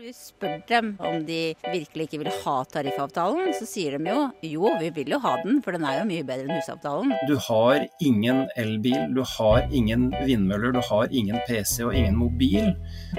[0.00, 4.70] Vi spør dem om de virkelig ikke vil ha tariffavtalen, så sier de jo jo,
[4.80, 7.12] vi vil jo ha den, for den er jo mye bedre enn husavtalen.
[7.28, 12.70] Du har ingen elbil, du har ingen vindmøller, du har ingen PC og ingen mobil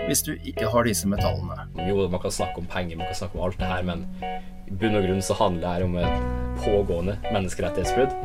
[0.08, 1.68] hvis du ikke har disse metallene.
[1.86, 4.08] Jo, man kan snakke om penger, man kan snakke om alt det her, men
[4.66, 8.18] i bunn og grunn så handler det her om et pågående menneskerettighetsbrudd.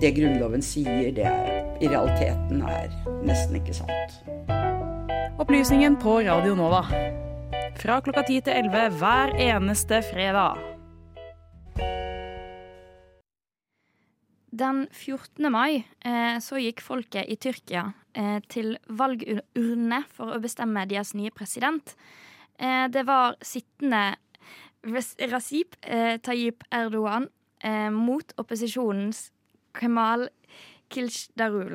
[0.00, 2.88] Det Grunnloven sier, det er, i realiteten er
[3.28, 4.22] nesten ikke sant.
[5.40, 6.86] Opplysningen på Radio Nova.
[7.80, 10.58] Fra klokka 10 til 11 hver eneste fredag.
[14.52, 15.48] Den 14.
[15.48, 21.32] mai eh, så gikk folket i Tyrkia eh, til valgurnene for å bestemme deres nye
[21.32, 21.94] president.
[22.60, 24.18] Eh, det var sittende
[25.32, 27.30] Rasip eh, Tayyip Erdogan
[27.92, 29.26] mot opposisjonens
[29.76, 30.30] Kemal
[30.88, 31.74] Kilsdarul.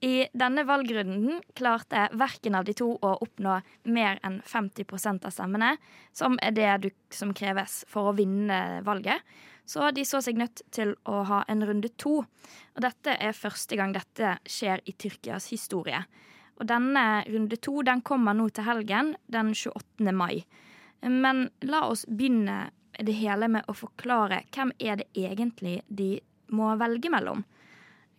[0.00, 3.56] I denne valgrunden klarte verken av de to å oppnå
[3.90, 5.72] mer enn 50% av stemmene,
[6.14, 9.26] som er det som kreves for å vinne valget.
[9.66, 12.22] Så de så seg nødt til å ha en runde to.
[12.22, 16.04] Og dette er første gang dette skjer i Tyrkias historie.
[16.58, 20.14] Og denne runde to den kommer nå til helgen, den 28.
[20.14, 20.46] mai.
[21.02, 26.16] Men la oss begynne det hele med å forklare hvem er det egentlig de
[26.54, 27.42] må velge mellom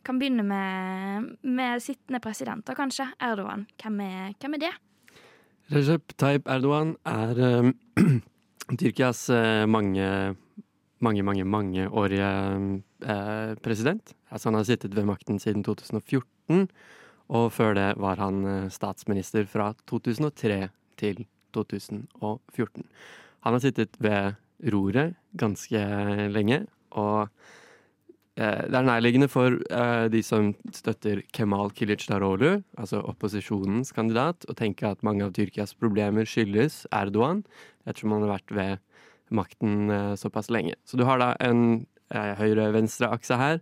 [0.06, 3.08] kan begynne med, med sittende presidenter, kanskje.
[3.24, 3.66] Erdogan.
[3.82, 4.72] Hvem er, hvem er det?
[5.70, 7.70] Recep Tayyip Erdogan er uh,
[8.80, 10.36] Tyrkias uh, mange,
[11.00, 12.32] mange, mange mangeårige
[13.06, 14.16] uh, president.
[14.32, 16.68] Altså, han har sittet ved makten siden 2014,
[17.30, 22.86] og før det var han statsminister fra 2003 til 2014.
[23.46, 24.34] Han har sittet ved
[24.74, 25.80] roret ganske
[26.34, 27.59] lenge, og Eh,
[28.40, 34.88] det er nærliggende for uh, de som støtter Kemal Kilicdaroglu, altså opposisjonens kandidat, å tenke
[34.88, 37.44] at mange av Tyrkias problemer skyldes Erdogan,
[37.84, 40.78] ettersom han har vært ved makten uh, såpass lenge.
[40.88, 43.60] Så du har da en høyre-venstre-akse her.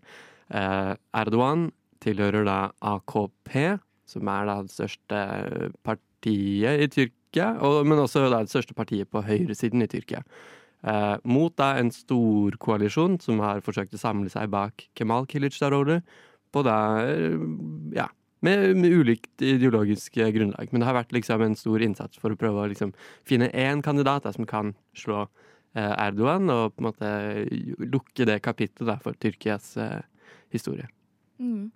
[0.47, 1.65] Erdogan
[1.99, 3.49] tilhører da AKP,
[4.07, 5.23] som er da det største
[5.83, 7.49] partiet i Tyrkia,
[7.83, 10.23] men også da det største partiet på høyresiden i Tyrkia
[10.83, 15.27] eh, mot da en stor koalisjon som har forsøkt å samle seg bak Kemal
[16.57, 17.37] da eh,
[17.93, 18.07] ja,
[18.39, 20.71] med, med, ulikt ideologisk grunnlag.
[20.71, 22.93] Men det har vært liksom en stor innsats for å prøve å liksom
[23.27, 25.25] finne én kandidat da, som kan slå
[25.77, 27.11] eh, Erdogan, og på en måte
[27.85, 30.01] lukke det kapittelet for Tyrkias eh,
[30.53, 30.87] historie.
[31.37, 31.69] Mm.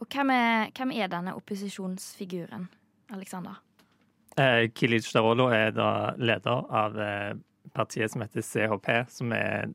[0.00, 2.66] Og hvem er, hvem er, denne opposisjonsfiguren,
[3.12, 3.60] Aleksander?
[4.40, 7.32] Eh, Kilic Darolo er da leder av eh,
[7.74, 9.70] partiet som heter CHP, som er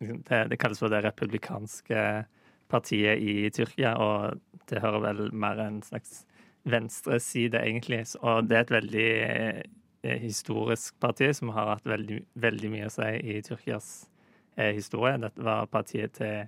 [0.00, 2.24] liksom, det, det kalles for det republikanske
[2.72, 6.22] partiet i Tyrkia, og det hører vel mer en slags
[6.64, 8.04] venstreside, egentlig.
[8.22, 12.94] Og det er et veldig eh, historisk parti som har hatt veldig, veldig mye å
[12.94, 13.92] si i Tyrkias
[14.56, 15.18] eh, historie.
[15.20, 16.46] Dette var partiet til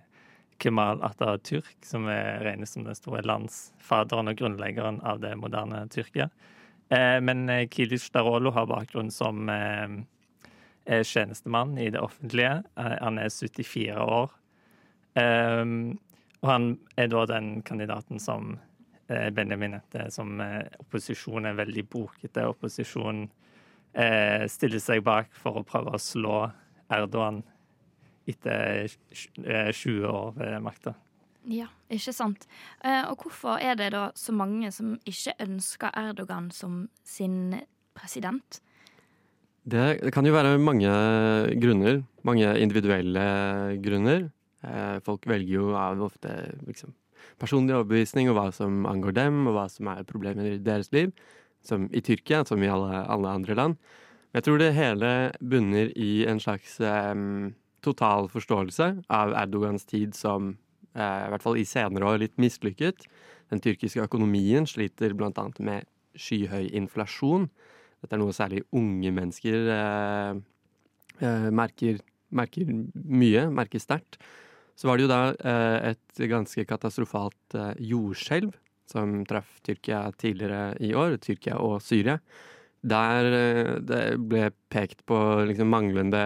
[0.63, 6.31] Kemal Atatürk, som regnes som den store landsfaderen og grunnleggeren av det moderne Tyrkia.
[6.89, 9.89] Eh, men eh, Kilic Darolo har bakgrunn som eh,
[10.87, 12.63] er tjenestemann i det offentlige.
[12.77, 14.33] Eh, han er 74 år.
[15.15, 15.95] Um,
[16.45, 16.67] og han
[17.01, 18.59] er da den kandidaten som
[19.09, 22.45] eh, Benjamin heter, som eh, opposisjonen er veldig brokete.
[22.51, 23.31] Opposisjonen
[23.97, 26.43] eh, stiller seg bak for å prøve å slå
[26.93, 27.41] Erdogan
[28.29, 28.93] etter
[29.25, 30.95] 20 år ved makta.
[31.49, 32.47] Ja, ikke sant.
[32.81, 37.59] Og hvorfor er det da så mange som ikke ønsker Erdogan som sin
[37.93, 38.63] president?
[39.65, 40.91] Det, kan jo være mange
[41.61, 42.03] grunner.
[42.25, 43.25] Mange individuelle
[43.85, 44.29] grunner.
[44.65, 46.33] Eh, folk velger jo av ofte
[46.67, 46.93] liksom,
[47.41, 51.13] personlig overbevisning og hva som angår dem, og hva som er problemer i deres liv.
[51.65, 53.79] Som i Tyrkia, som i alle, alle andre land.
[54.33, 55.11] Men jeg tror det hele
[55.41, 57.55] bunner i en slags um,
[57.85, 60.57] total forståelse av Erdogans tid som,
[60.93, 63.07] uh, i hvert fall i senere år, litt mislykket.
[63.53, 65.89] Den tyrkiske økonomien sliter annet med
[66.21, 67.49] skyhøy inflasjon.
[68.05, 70.41] Dette er noe særlig unge mennesker eh,
[71.25, 72.03] eh, merker,
[72.35, 74.21] merker, mye, merker sterkt.
[74.77, 78.53] Så var det jo da eh, et ganske katastrofalt eh, jordskjelv
[78.91, 82.19] som traff Tyrkia tidligere i år, Tyrkia og Syria.
[82.85, 85.19] Der eh, det ble pekt på
[85.49, 86.25] liksom manglende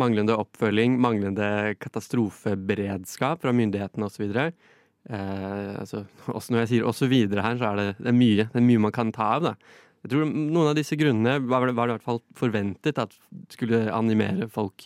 [0.00, 4.24] manglende oppfølging, manglende katastrofeberedskap fra myndighetene osv.
[4.34, 8.68] Eh, altså, når jeg sier 'osv.' her, så er det, det, er mye, det er
[8.68, 9.42] mye man kan ta av.
[9.42, 9.54] da.
[10.04, 13.14] Jeg tror noen av disse grunnene var, var det i hvert fall forventet at
[13.54, 14.84] skulle animere folk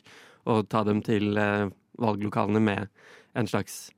[0.48, 1.66] og ta dem til eh,
[1.98, 2.86] valglokalene med
[3.38, 3.88] en slags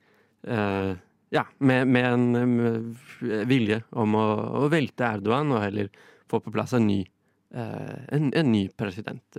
[0.49, 0.96] eh,
[1.31, 4.25] Ja, med, med en med vilje om å,
[4.64, 5.90] å, velte Erdogan og heller
[6.26, 9.38] få på plass en ny eh, en, en ny president.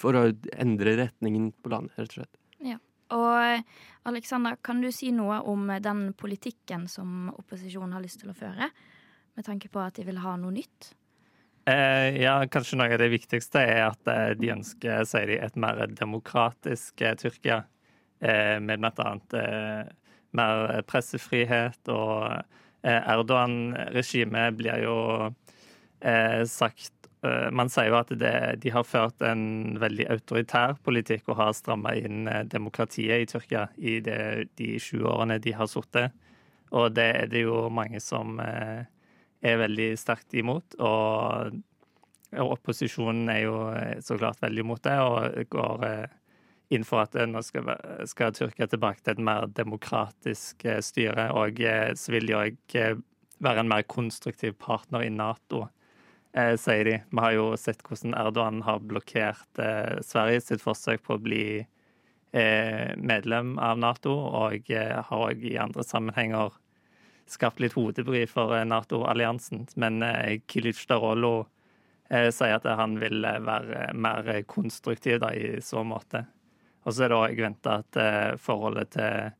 [0.00, 0.24] For å
[0.56, 2.40] endre retningen på landet, rett og slett.
[2.64, 2.80] Ja.
[3.14, 8.38] Og Alexander, kan du si noe om den politikken som opposisjonen har lyst til å
[8.38, 8.70] føre?
[9.36, 10.94] Med tanke på at de vil ha noe nytt?
[11.68, 15.58] Eh, ja, kanskje noe av det viktigste er at eh, de ønsker, sier de, et
[15.60, 17.64] mer demokratisk eh, Tyrkia.
[18.20, 19.10] Eh, med bl.a.
[19.40, 24.96] eh, mer pressefrihet og eh, Erdogan-regimet blir jo
[26.48, 26.94] sagt
[27.52, 31.92] Man sier jo at det, de har ført en veldig autoritær politikk og har stramma
[32.00, 36.16] inn demokratiet i Tyrkia i det, de sju årene de har sittet.
[36.72, 38.88] Og det er det jo mange som eh,
[39.40, 40.76] er veldig sterkt imot.
[40.78, 41.58] Og,
[42.36, 46.16] og opposisjonen er jo eh, så klart veldig imot det, og går eh,
[46.76, 47.72] inn for at eh, nå skal,
[48.10, 51.30] skal Tyrkia tilbake til et mer demokratisk styre.
[51.36, 51.60] Og
[51.98, 52.78] så vil de òg
[53.40, 55.66] være en mer konstruktiv partner i Nato,
[56.30, 56.92] sier de.
[57.10, 59.60] Vi har jo sett hvordan Erdogan har blokkert
[60.06, 61.44] Sverige sitt forsøk på å bli
[62.30, 66.59] medlem av Nato, og har òg i andre sammenhenger
[67.30, 69.66] skapt litt hodebry for eh, Nato-alliansen.
[69.80, 76.24] Men eh, Kilic eh, sier at han vil være mer konstruktiv da, i så måte.
[76.84, 77.96] Og så er det òg venta at
[78.40, 79.34] forholdet til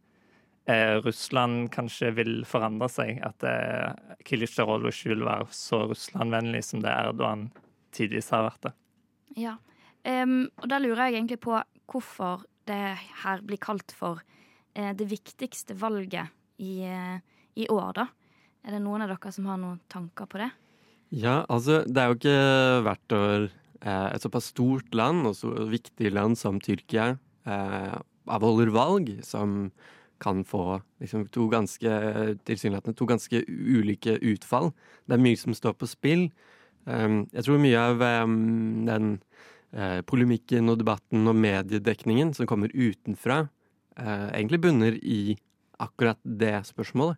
[1.01, 3.17] Russland kanskje vil forandre seg.
[3.25, 7.47] At Darolo ikke vil være så Russland-vennlig som det Erdogan
[7.97, 8.75] tidvis har vært det.
[9.41, 9.55] Ja.
[10.05, 11.57] um, og da lurer jeg egentlig på
[11.89, 12.83] hvorfor det
[13.25, 14.21] her blir kalt for
[14.77, 16.29] det viktigste valget
[16.61, 17.21] i, eh,
[17.61, 18.09] i år, da.
[18.67, 20.51] Er det noen av dere som har noen tanker på det?
[21.11, 25.51] Ja, altså, det er jo ikke hvert år eh, et såpass stort land og så
[25.71, 27.15] viktig land som Tyrkia
[27.49, 27.97] eh,
[28.31, 29.73] avholder valg som
[30.21, 31.91] kan få liksom, to ganske
[32.45, 34.71] tilsynelatende to ganske ulike utfall.
[35.09, 36.29] Det er mye som står på spill.
[36.85, 39.15] Um, jeg tror mye av um, den
[39.73, 43.43] eh, polemikken og debatten og mediedekningen som kommer utenfra,
[43.97, 45.37] eh, egentlig bunner i
[45.81, 47.17] akkurat det spørsmålet.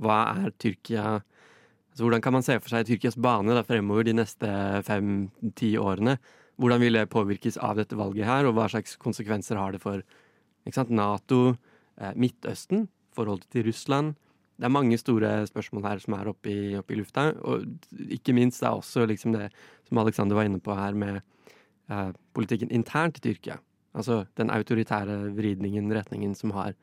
[0.00, 1.22] Hva er Tyrkia
[1.94, 4.48] Altså, hvordan kan man se for seg Tyrkias bane da, fremover de neste
[4.82, 6.16] fem-ti årene?
[6.58, 10.02] Hvordan vil det påvirkes av dette valget her, og hva slags konsekvenser har det for
[10.74, 11.54] sant, Nato,
[12.02, 14.16] eh, Midtøsten, forholdet til Russland?
[14.58, 17.28] Det er mange store spørsmål her som er oppe i, oppe i lufta.
[17.46, 17.62] Og
[18.10, 19.52] ikke minst det er også liksom det
[19.86, 21.22] som Alexander var inne på her, med
[21.90, 23.60] eh, politikken internt i Tyrkia.
[23.94, 26.74] Altså den autoritære vridningen, retningen som har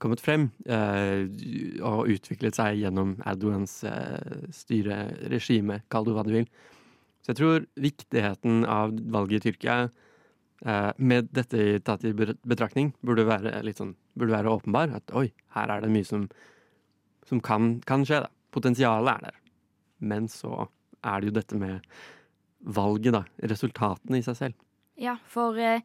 [0.00, 1.26] kommet frem eh,
[1.84, 6.48] og utviklet seg gjennom Erdogans eh, styreregime, kall det hva du vil.
[7.20, 13.28] Så jeg tror viktigheten av valget i Tyrkia eh, med dette tatt i betraktning burde
[13.28, 14.96] være sånn, burde være åpenbar.
[14.96, 16.26] At oi, her er det mye som,
[17.28, 18.22] som kan, kan skje.
[18.24, 18.32] da.
[18.56, 19.36] Potensialet er der.
[20.00, 20.64] Men så
[21.04, 21.84] er det jo dette med
[22.60, 23.24] valget, da.
[23.52, 24.66] Resultatene i seg selv.
[25.00, 25.84] Ja, for eh,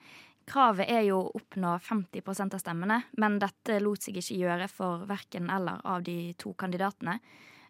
[0.50, 5.06] kravet er jo å oppnå 50% av stemmene, men dette lot seg ikke gjøre for
[5.10, 7.20] verken eller av de to kandidatene.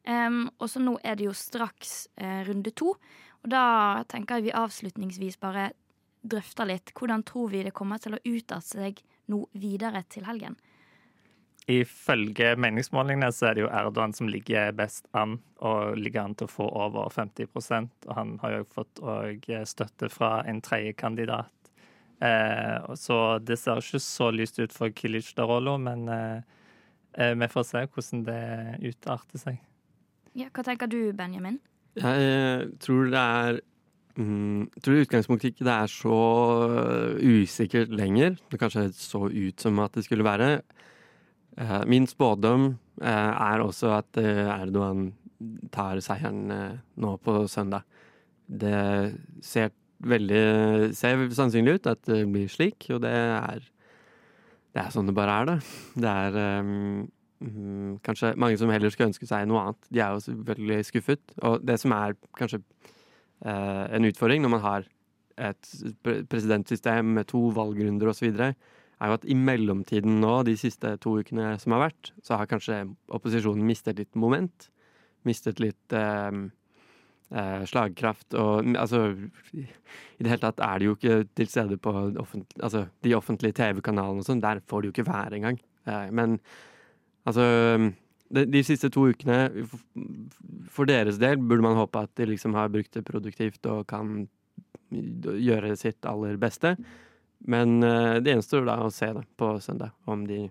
[0.05, 2.93] Um, og så nå er det jo straks uh, runde to,
[3.41, 5.71] og da tenker jeg vi avslutningsvis bare
[6.25, 6.93] drøfter litt.
[6.97, 9.01] Hvordan tror vi det kommer til å utarte seg
[9.31, 10.57] nå videre til helgen?
[11.65, 16.45] Ifølge meningsmålingene så er det jo Erdogan som ligger best an, og ligger an til
[16.45, 21.64] å få over 50% og han har jo fått og støtte fra en tredje kandidat.
[22.23, 26.41] Eh, så det ser ikke så lyst ut for Kilic Darolo, men eh,
[27.19, 28.41] eh, vi får se hvordan det
[28.93, 29.59] utarter seg.
[30.35, 31.59] Ja, hva tenker du, Benjamin?
[31.95, 33.59] Jeg tror det er
[34.19, 36.17] mm, jeg tror i utgangspunktet ikke det er så
[37.23, 38.35] usikkert lenger.
[38.51, 40.57] Det kanskje så ut som at det skulle være.
[41.57, 45.13] Eh, Min spådom eh, er også at eh, Erdogan
[45.71, 47.87] tar seieren eh, nå på søndag.
[48.45, 49.71] Det ser
[50.03, 50.43] veldig
[50.97, 53.63] ser sannsynlig ut at det blir slik, og det er
[54.75, 55.53] det er sånn det bare er, da.
[56.03, 59.87] Det er mm, kanskje mange som heller skulle ønske seg noe annet.
[59.87, 61.23] De er jo selvfølgelig skuffet.
[61.47, 64.89] Og det som er kanskje uh, en utfordring når man har
[65.39, 65.71] et
[66.03, 71.53] presidentsystem med to valgrunder osv., er jo at i mellomtiden nå, de siste to ukene
[71.59, 72.83] som har vært, så har kanskje
[73.15, 74.69] opposisjonen mistet litt moment.
[75.27, 76.31] Mistet litt eh,
[77.65, 78.99] slagkraft og altså
[79.55, 81.91] I det hele tatt er de jo ikke til stede på
[82.21, 84.43] offent, altså, de offentlige TV-kanalene og sånn.
[84.43, 85.57] Der får de jo ikke være engang.
[85.89, 86.37] Eh, men
[87.27, 87.45] altså
[88.29, 89.65] de, de siste to ukene,
[90.71, 94.27] for deres del, burde man håpe at de liksom har brukt det produktivt og kan
[94.91, 96.75] gjøre sitt aller beste.
[97.51, 100.45] Men eh, det gjenstår da å se da, på søndag om de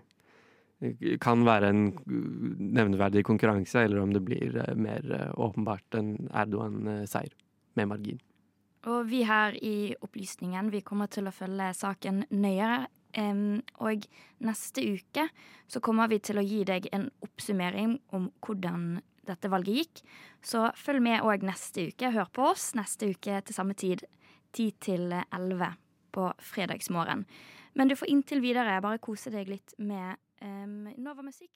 [1.23, 7.33] kan være en nevneverdig konkurranse, eller om det blir eh, mer eh, åpenbart en Erdogan-seier
[7.79, 8.19] med margin.
[8.85, 12.85] Og vi her i Opplysningen vi kommer til å følge saken nøyere.
[13.79, 14.05] og
[14.43, 15.29] neste uke
[15.67, 20.01] så kommer vi til å gi deg en oppsummering om hvordan dette valget gikk.
[20.43, 22.11] Så følg med òg neste uke.
[22.11, 24.03] Hør på oss neste uke til samme tid.
[24.53, 25.73] 10 til 11
[26.11, 27.25] på fredagsmorgen.
[27.73, 31.55] Men du får inntil videre bare kose deg litt med um, Nova Musikk.